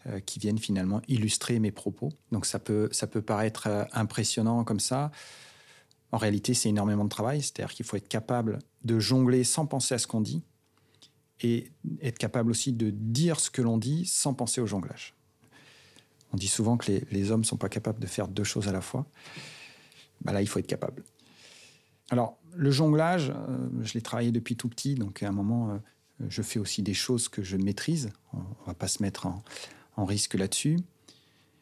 euh, 0.08 0.20
qui 0.20 0.40
viennent 0.40 0.58
finalement 0.58 1.02
illustrer 1.08 1.60
mes 1.60 1.72
propos. 1.72 2.10
Donc 2.32 2.46
ça 2.46 2.60
peut, 2.60 2.90
ça 2.92 3.08
peut 3.08 3.22
paraître 3.22 3.88
impressionnant 3.94 4.64
comme 4.64 4.80
ça. 4.80 5.12
En 6.12 6.18
réalité, 6.18 6.54
c'est 6.54 6.70
énormément 6.70 7.04
de 7.04 7.10
travail. 7.10 7.42
C'est-à-dire 7.42 7.74
qu'il 7.74 7.86
faut 7.86 7.98
être 7.98 8.08
capable 8.08 8.60
de 8.84 9.00
jongler 9.00 9.44
sans 9.44 9.66
penser 9.66 9.96
à 9.96 9.98
ce 9.98 10.08
qu'on 10.08 10.22
dit 10.22 10.44
et 11.42 11.72
être 12.02 12.18
capable 12.18 12.50
aussi 12.50 12.74
de 12.74 12.90
dire 12.90 13.40
ce 13.40 13.50
que 13.50 13.62
l'on 13.62 13.78
dit 13.78 14.06
sans 14.06 14.34
penser 14.34 14.62
au 14.62 14.66
jonglage. 14.66 15.17
On 16.34 16.38
dit 16.38 16.48
souvent 16.48 16.78
que 16.78 16.92
les, 17.12 17.32
hommes 17.32 17.42
ne 17.42 17.46
sont 17.46 17.58
pas 17.58 17.70
capables 17.70 18.00
de 18.00 18.08
faire 18.08 18.28
deux 18.28 18.44
choses 18.44 18.68
à 18.68 18.72
la 18.72 18.82
fois. 18.82 19.06
Bah 20.22 20.34
là, 20.34 20.42
il 20.42 20.48
faut 20.48 20.60
être 20.60 20.68
capable. 20.68 21.04
Alors, 22.10 22.38
Le 22.56 22.72
jonglage, 22.72 23.34
je 23.82 23.94
l'ai 23.94 24.02
travaillé 24.02 24.32
depuis 24.32 24.56
tout 24.56 24.68
petit, 24.68 24.96
donc 24.96 25.22
à 25.24 25.28
un 25.28 25.32
moment, 25.32 25.80
je 26.28 26.42
fais 26.42 26.60
aussi 26.60 26.82
des 26.82 26.94
choses 26.94 27.30
que 27.30 27.44
je 27.44 27.58
maîtrise. 27.58 28.10
On 28.34 28.40
ne 28.40 28.66
va 28.66 28.74
pas 28.74 28.88
se 28.88 29.02
mettre 29.04 29.28
en, 29.28 30.06
risque 30.06 30.36
là-dessus. 30.36 30.78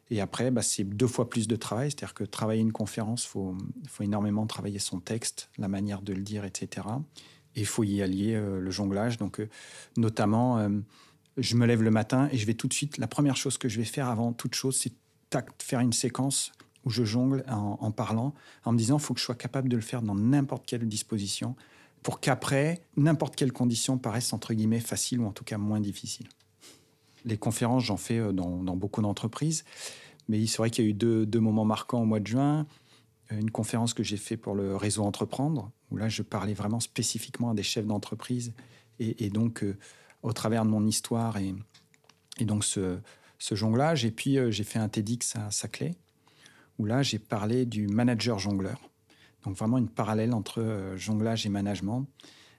Et 0.09 0.21
après, 0.21 0.51
bah, 0.51 0.61
c'est 0.61 0.83
deux 0.83 1.07
fois 1.07 1.29
plus 1.29 1.47
de 1.47 1.55
travail. 1.55 1.91
C'est-à-dire 1.91 2.13
que 2.13 2.23
travailler 2.23 2.61
une 2.61 2.71
conférence, 2.71 3.25
il 3.25 3.29
faut, 3.29 3.55
énormément 4.01 4.45
travailler 4.45 4.79
son 4.79 4.99
texte, 4.99 5.49
la 5.57 5.67
manière 5.67 6.01
de 6.01 6.13
le 6.13 6.21
dire, 6.21 6.45
etc. 6.45 6.87
Et 7.55 7.61
il 7.61 7.65
faut 7.65 7.83
y 7.83 8.01
allier 8.01 8.35
euh, 8.35 8.59
le 8.59 8.71
jonglage. 8.71 9.17
Donc, 9.17 9.39
euh, 9.39 9.49
notamment, 9.97 10.59
euh, 10.59 10.69
je 11.37 11.55
me 11.55 11.65
lève 11.65 11.81
le 11.81 11.91
matin 11.91 12.29
et 12.31 12.37
je 12.37 12.45
vais 12.45 12.53
tout 12.53 12.67
de 12.67 12.73
suite. 12.73 12.97
La 12.97 13.07
première 13.07 13.35
chose 13.35 13.57
que 13.57 13.67
je 13.67 13.77
vais 13.77 13.85
faire 13.85 14.07
avant 14.09 14.33
toute 14.33 14.55
chose, 14.55 14.77
c'est 14.77 14.93
faire 15.59 15.79
une 15.79 15.93
séquence 15.93 16.51
où 16.85 16.89
je 16.89 17.03
jongle 17.03 17.43
en, 17.49 17.91
parlant, 17.91 18.33
en 18.63 18.71
me 18.71 18.77
disant 18.77 18.97
il 18.97 19.01
faut 19.01 19.13
que 19.13 19.19
je 19.19 19.25
sois 19.25 19.35
capable 19.35 19.69
de 19.69 19.75
le 19.75 19.81
faire 19.81 20.01
dans 20.01 20.15
n'importe 20.15 20.65
quelle 20.65 20.87
disposition 20.87 21.55
pour 22.03 22.19
qu'après, 22.19 22.81
n'importe 22.97 23.35
quelle 23.35 23.51
condition 23.51 23.97
paraisse 23.97 24.31
entre 24.33 24.53
guillemets 24.53 24.79
facile 24.79 25.19
ou 25.19 25.25
en 25.25 25.31
tout 25.31 25.43
cas 25.43 25.57
moins 25.57 25.79
difficile. 25.79 26.27
Les 27.25 27.37
conférences, 27.37 27.83
j'en 27.85 27.97
fais 27.97 28.19
euh, 28.19 28.31
dans, 28.31 28.75
beaucoup 28.75 29.01
d'entreprises, 29.01 29.65
mais 30.29 30.45
c'est 30.45 30.57
vrai 30.57 30.69
qu'il 30.69 30.85
y 30.85 30.87
a 30.87 30.91
eu 30.91 30.93
deux, 30.93 31.39
moments 31.39 31.65
marquants 31.65 32.03
au 32.03 32.05
mois 32.05 32.19
de 32.19 32.27
juin. 32.27 32.67
Euh, 33.31 33.39
une 33.39 33.49
conférence 33.49 33.95
que 33.95 34.03
j'ai 34.03 34.17
fait 34.17 34.37
pour 34.37 34.53
le 34.53 34.75
réseau 34.75 35.03
Entreprendre, 35.03 35.71
où 35.89 35.97
là 35.97 36.07
je 36.07 36.21
parlais 36.21 36.53
vraiment 36.53 36.79
spécifiquement 36.79 37.49
à 37.49 37.53
des 37.55 37.63
chefs 37.63 37.87
d'entreprise 37.87 38.53
et, 38.99 39.29
donc 39.29 39.63
euh, 39.63 39.75
au 40.25 40.33
travers 40.33 40.65
de 40.65 40.69
mon 40.69 40.85
histoire 40.85 41.37
et, 41.37 41.53
donc 42.41 42.65
ce, 42.65 42.99
jonglage. 43.39 44.03
Et 44.05 44.11
puis 44.11 44.37
j'ai 44.49 44.63
fait 44.63 44.79
un 44.79 44.89
TEDx 44.89 45.35
à 45.35 45.51
Saclay, 45.51 45.95
où 46.79 46.85
là 46.85 47.03
j'ai 47.03 47.19
parlé 47.19 47.65
du 47.65 47.87
manager 47.87 48.39
jongleur. 48.39 48.81
Donc 49.43 49.55
vraiment 49.55 49.77
une 49.77 49.89
parallèle 49.89 50.33
entre 50.33 50.59
euh, 50.59 50.97
jonglage 50.97 51.45
et 51.45 51.49
management, 51.49 52.07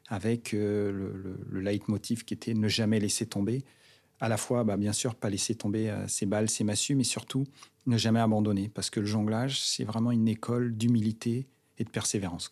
avec 0.06 0.54
euh, 0.54 0.92
le, 0.92 1.40
le, 1.50 1.61
leitmotiv 1.61 2.25
qui 2.25 2.32
était 2.32 2.54
ne 2.54 2.68
jamais 2.68 3.00
laisser 3.00 3.26
tomber. 3.26 3.64
À 4.20 4.28
la 4.28 4.37
fois, 4.37 4.62
bah, 4.62 4.76
bien 4.76 4.92
sûr, 4.92 5.16
pas 5.16 5.28
laisser 5.28 5.56
tomber 5.56 5.90
euh, 5.90 6.06
ses 6.06 6.26
balles, 6.26 6.49
ses 6.49 6.62
massues, 6.62 6.94
mais 6.94 7.04
surtout 7.04 7.44
ne 7.87 7.99
jamais 7.99 8.20
abandonner, 8.20 8.68
parce 8.68 8.88
que 8.88 9.00
le 9.00 9.06
jonglage, 9.06 9.61
c'est 9.61 9.82
vraiment 9.82 10.12
une 10.12 10.28
école 10.28 10.76
d'humilité 10.76 11.49
et 11.78 11.85
de 11.85 11.90
persévérance. 11.90 12.50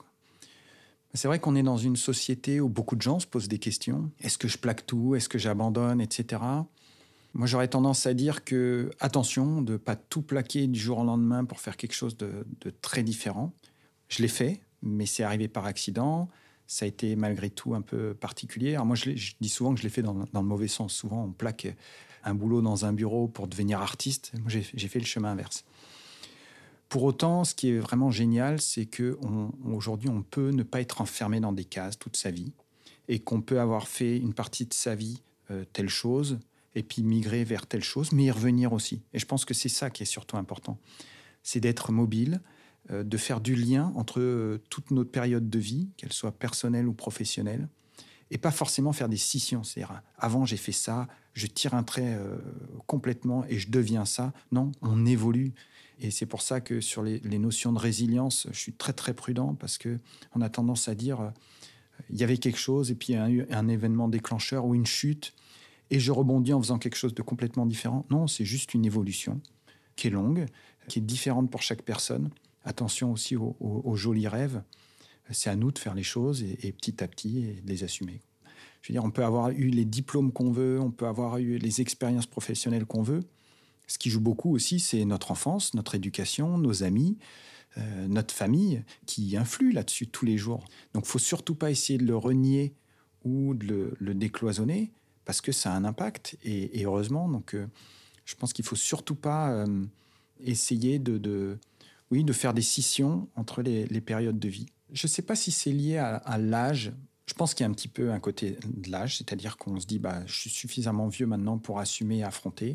C'est 1.15 1.29
vrai 1.29 1.39
qu'on 1.39 1.55
est 1.55 1.63
dans 1.63 1.77
une 1.77 1.95
société 1.95 2.61
où 2.61 2.69
beaucoup 2.69 2.97
de 2.97 3.03
gens 3.03 3.21
se 3.21 3.27
posent 3.27 3.47
des 3.47 3.61
questions. 3.61 4.11
Est-ce 4.21 4.37
que 4.37 4.49
je 4.49 4.59
plaque 4.59 4.85
tout? 4.85 5.15
Est-ce 5.15 5.29
que 5.29 5.39
j'abandonne? 5.39 6.01
Etc. 6.01 6.43
Moi, 7.35 7.47
j'aurais 7.47 7.69
tendance 7.69 8.07
à 8.07 8.15
dire 8.15 8.45
que, 8.45 8.91
attention, 8.99 9.63
de 9.63 9.77
pas 9.77 9.95
tout 9.95 10.23
plaquer 10.23 10.67
du 10.67 10.79
jour 10.79 10.99
au 10.99 11.05
lendemain 11.05 11.45
pour 11.45 11.61
faire 11.61 11.77
quelque 11.77 11.95
chose 11.95 12.17
de, 12.17 12.45
très 12.81 13.05
différent. 13.05 13.53
Je 14.09 14.23
l'ai 14.23 14.29
fait, 14.29 14.61
mais 14.83 15.07
c'est 15.07 15.23
arrivé 15.23 15.47
par 15.47 15.67
accident. 15.67 16.29
Ça 16.67 16.85
a 16.85 16.89
été 16.89 17.15
malgré 17.15 17.49
tout 17.49 17.75
un 17.75 17.81
peu 17.81 18.15
particulier. 18.15 18.75
Alors 18.75 18.87
moi, 18.87 18.97
je, 18.97 19.13
dis 19.41 19.49
souvent 19.49 19.73
que 19.73 19.79
je 19.79 19.85
l'ai 19.85 19.91
fait 19.91 20.03
dans, 20.03 20.15
le 20.15 20.41
mauvais 20.43 20.69
sens. 20.69 20.93
Souvent, 20.93 21.25
on 21.25 21.33
plaque 21.33 21.69
un 22.25 22.35
boulot 22.35 22.61
dans 22.61 22.87
un 22.87 22.93
bureau 22.93 23.29
pour 23.29 23.47
devenir 23.47 23.81
artiste. 23.81 24.33
Moi, 24.41 24.49
j'ai 24.49 24.89
fait 24.89 24.99
le 24.99 25.07
chemin 25.07 25.31
inverse. 25.31 25.65
Pour 26.89 27.05
autant, 27.05 27.45
ce 27.45 27.55
qui 27.55 27.71
est 27.71 27.79
vraiment 27.79 28.11
génial, 28.11 28.61
c'est 28.61 28.87
que 28.87 29.19
aujourd'hui, 29.65 30.09
on 30.09 30.23
peut 30.23 30.51
ne 30.51 30.63
pas 30.63 30.81
être 30.81 31.01
enfermé 31.01 31.41
dans 31.41 31.53
des 31.53 31.65
cases 31.65 31.99
toute 31.99 32.17
sa 32.17 32.31
vie 32.31 32.53
et 33.09 33.19
qu'on 33.19 33.41
peut 33.41 33.61
avoir 33.61 33.89
fait 33.89 34.17
une 34.17 34.35
partie 34.35 34.67
de 34.67 34.75
sa 34.75 34.95
vie 34.95 35.23
euh, 35.51 35.65
telle 35.73 35.89
chose 35.89 36.39
et 36.75 36.83
puis 36.83 37.03
migrer 37.03 37.45
vers 37.45 37.67
telle 37.67 37.85
chose, 37.85 38.13
mais 38.13 38.25
y 38.25 38.31
revenir 38.31 38.73
aussi. 38.73 39.03
Et 39.13 39.19
je 39.19 39.27
pense 39.27 39.45
que 39.45 39.55
c'est 39.55 39.69
ça 39.69 39.91
qui 39.91 40.03
est 40.03 40.07
surtout 40.07 40.37
important. 40.37 40.79
C'est 41.43 41.61
d'être 41.61 41.93
mobile, 41.93 42.41
euh, 42.91 43.05
de 43.05 43.17
faire 43.17 43.41
du 43.41 43.55
lien 43.55 43.93
entre 43.95 44.21
euh, 44.21 44.63
toute 44.71 44.91
notre 44.91 45.11
période 45.11 45.49
de 45.49 45.59
vie, 45.59 45.89
qu'elle 45.97 46.13
soit 46.13 46.33
personnelle 46.33 46.89
ou 46.89 46.95
professionnelle, 46.95 47.69
et 48.35 48.39
pas 48.39 48.51
forcément 48.51 48.93
faire 48.93 49.09
des 49.09 49.17
scissions. 49.17 49.63
C'est-à-dire, 49.63 50.03
avant 50.19 50.45
j'ai 50.45 50.59
fait 50.59 50.73
ça, 50.73 51.09
je 51.33 51.47
tire 51.47 51.73
un 51.73 51.85
trait 51.85 52.15
euh, 52.19 52.37
complètement 52.87 53.45
et 53.49 53.59
je 53.59 53.71
deviens 53.71 54.05
ça. 54.05 54.35
Non, 54.53 54.73
on 54.83 55.07
évolue. 55.07 55.55
Et 56.01 56.11
c'est 56.11 56.27
pour 56.27 56.43
ça 56.43 56.61
que 56.61 56.81
sur 56.81 57.03
les, 57.03 57.21
notions 57.39 57.73
de 57.73 57.79
résilience, 57.79 58.49
je 58.51 58.59
suis 58.59 58.73
très 58.73 58.93
très 58.93 59.15
prudent 59.15 59.55
parce 59.55 59.79
que 59.79 60.01
on 60.35 60.41
a 60.43 60.49
tendance 60.49 60.89
à 60.89 60.95
dire 60.95 61.33
il 62.11 62.19
y 62.19 62.25
avait 62.25 62.37
quelque 62.37 62.59
chose 62.59 62.91
et 62.91 62.97
puis 62.97 63.13
il 63.13 63.17
y 63.17 63.19
a 63.19 63.31
eu 63.31 63.47
un 63.51 63.69
événement 63.69 64.09
déclencheur 64.09 64.67
ou 64.67 64.75
une 64.75 64.87
chute 64.87 65.33
et 65.91 66.01
je 66.01 66.11
rebondis 66.11 66.53
en 66.53 66.61
faisant 66.61 66.79
quelque 66.79 66.97
chose 66.97 67.15
de 67.15 67.23
complètement 67.23 67.67
différent. 67.67 68.05
Non, 68.11 68.27
c'est 68.27 68.45
juste 68.45 68.75
une 68.75 68.85
évolution 68.85 69.41
qui 69.95 70.09
est 70.09 70.11
longue, 70.11 70.47
qui 70.89 70.99
est 70.99 71.03
différente 71.03 71.49
pour 71.49 71.63
chaque 71.63 71.83
personne 71.83 72.31
attention 72.65 73.13
aussi 73.13 73.37
aux, 73.37 73.97
jolis 73.97 74.29
rêves. 74.29 74.63
C'est 75.31 75.51
à 75.51 75.57
nous 75.57 75.73
de 75.73 75.79
faire 75.79 75.95
les 75.95 76.03
choses 76.03 76.43
et, 76.43 76.73
petit 76.73 77.03
à 77.03 77.09
petit 77.09 77.55
de 77.63 77.69
les 77.69 77.85
assumer. 77.85 78.21
Je 78.83 78.89
veux 78.89 78.95
dire, 78.95 79.05
on 79.05 79.11
peut 79.11 79.25
avoir 79.25 79.51
eu 79.51 79.69
les 79.69 79.87
diplômes 79.87 80.33
qu'on 80.33 80.51
veut, 80.51 80.79
on 80.81 80.91
peut 80.91 81.07
avoir 81.07 81.39
eu 81.39 81.57
les 81.57 81.81
expériences 81.81 82.27
professionnelles 82.27 82.85
qu'on 82.85 83.03
veut. 83.03 83.21
Ce 83.87 83.99
qui 83.99 84.11
joue 84.11 84.21
beaucoup 84.21 84.55
aussi, 84.55 84.81
c'est 84.81 85.05
notre 85.05 85.31
enfance, 85.31 85.75
notre 85.75 85.95
éducation, 85.95 86.59
nos 86.59 86.83
amis, 86.83 87.17
euh, 87.79 88.07
notre 88.09 88.35
famille 88.35 88.83
qui 89.07 89.37
influent 89.37 89.73
là-dessus 89.73 90.07
tous 90.07 90.27
les 90.27 90.37
jours. 90.37 90.65
Donc, 90.93 91.05
il 91.07 91.09
faut 91.09 91.19
surtout 91.19 91.55
pas 91.55 91.71
essayer 91.71 91.99
de 91.99 92.05
le 92.05 92.17
renier 92.17 92.75
ou 93.25 93.55
de 93.55 93.95
le, 93.99 94.15
décloisonner 94.15 94.93
parce 95.25 95.41
que 95.41 95.53
ça 95.53 95.73
a 95.73 95.77
un 95.77 95.85
impact. 95.85 96.37
Et, 96.45 96.85
heureusement, 96.85 97.29
donc, 97.29 97.55
euh, 97.55 97.67
je 98.27 98.35
pense 98.35 98.53
qu'il 98.53 98.65
faut 98.65 98.77
surtout 98.77 99.17
pas 99.17 99.51
euh, 99.51 99.85
essayer 100.41 100.99
de 100.99 101.59
oui, 102.11 102.25
de 102.25 102.33
faire 102.33 102.55
des 102.55 102.63
scissions 102.63 103.29
entre 103.35 103.63
les, 103.63 104.01
périodes 104.01 104.39
de 104.39 104.49
vie. 104.49 104.67
Je 104.95 105.07
ne 105.07 105.11
sais 105.11 105.23
pas 105.23 105.35
si 105.35 105.51
c'est 105.51 105.73
lié 105.73 105.99
à, 105.99 106.39
l'âge. 106.39 106.93
Je 107.27 107.35
pense 107.35 107.53
qu'il 107.53 107.65
y 107.65 107.67
a 107.67 107.71
un 107.71 107.75
petit 107.75 107.89
peu 107.89 108.13
un 108.13 108.21
côté 108.21 108.57
de 108.65 108.91
l'âge, 108.91 109.19
c'est-à-dire 109.19 109.57
qu'on 109.57 109.81
se 109.81 109.87
dit, 109.87 109.99
bah, 109.99 110.23
je 110.27 110.35
suis 110.35 110.51
suffisamment 110.51 111.09
vieux 111.09 111.27
maintenant 111.27 111.59
pour 111.59 111.81
assumer 111.81 112.19
et 112.19 112.23
affronter. 112.23 112.75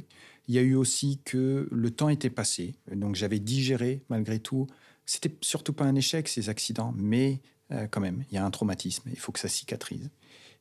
Il 0.50 0.54
y 0.54 0.58
a 0.58 0.62
eu 0.62 0.76
aussi 0.76 1.22
que 1.24 1.70
le 1.72 1.92
temps 1.92 2.10
était 2.10 2.30
passé, 2.30 2.76
donc 2.92 3.16
j'avais 3.16 3.40
digéré 3.40 4.04
malgré 4.10 4.40
tout. 4.40 4.68
C'était 5.06 5.34
surtout 5.42 5.72
pas 5.72 5.86
un 5.86 5.96
échec 5.96 6.28
ces 6.28 6.50
accidents, 6.50 6.94
mais 6.98 7.40
euh, 7.72 7.88
quand 7.88 8.02
même, 8.02 8.26
il 8.30 8.36
y 8.36 8.38
a 8.38 8.46
un 8.46 8.52
traumatisme. 8.52 9.10
Il 9.10 9.20
faut 9.20 9.32
que 9.32 9.40
ça 9.40 9.48
cicatrise. 9.48 10.10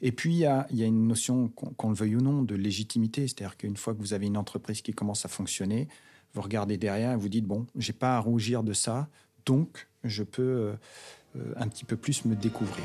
Et 0.00 0.12
puis, 0.12 0.34
il 0.34 0.38
y 0.38 0.46
a, 0.46 0.66
une 0.70 1.08
notion, 1.08 1.48
qu'on 1.48 1.88
le 1.88 1.96
veuille 1.96 2.14
ou 2.14 2.20
non, 2.20 2.42
de 2.42 2.54
légitimité. 2.54 3.26
C'est-à-dire 3.26 3.56
qu'une 3.56 3.76
fois 3.76 3.94
que 3.94 3.98
vous 3.98 4.12
avez 4.12 4.26
une 4.26 4.36
entreprise 4.36 4.80
qui 4.80 4.92
commence 4.92 5.24
à 5.24 5.28
fonctionner, 5.28 5.88
vous 6.34 6.42
regardez 6.42 6.76
derrière 6.76 7.12
et 7.12 7.16
vous 7.16 7.28
dites 7.28 7.46
bon, 7.46 7.66
j'ai 7.74 7.92
pas 7.92 8.16
à 8.16 8.20
rougir 8.20 8.62
de 8.62 8.74
ça, 8.74 9.08
donc 9.44 9.87
je 10.04 10.22
peux 10.22 10.42
euh, 10.42 10.72
euh, 11.36 11.52
un 11.56 11.68
petit 11.68 11.84
peu 11.84 11.96
plus 11.96 12.24
me 12.24 12.34
découvrir. 12.34 12.84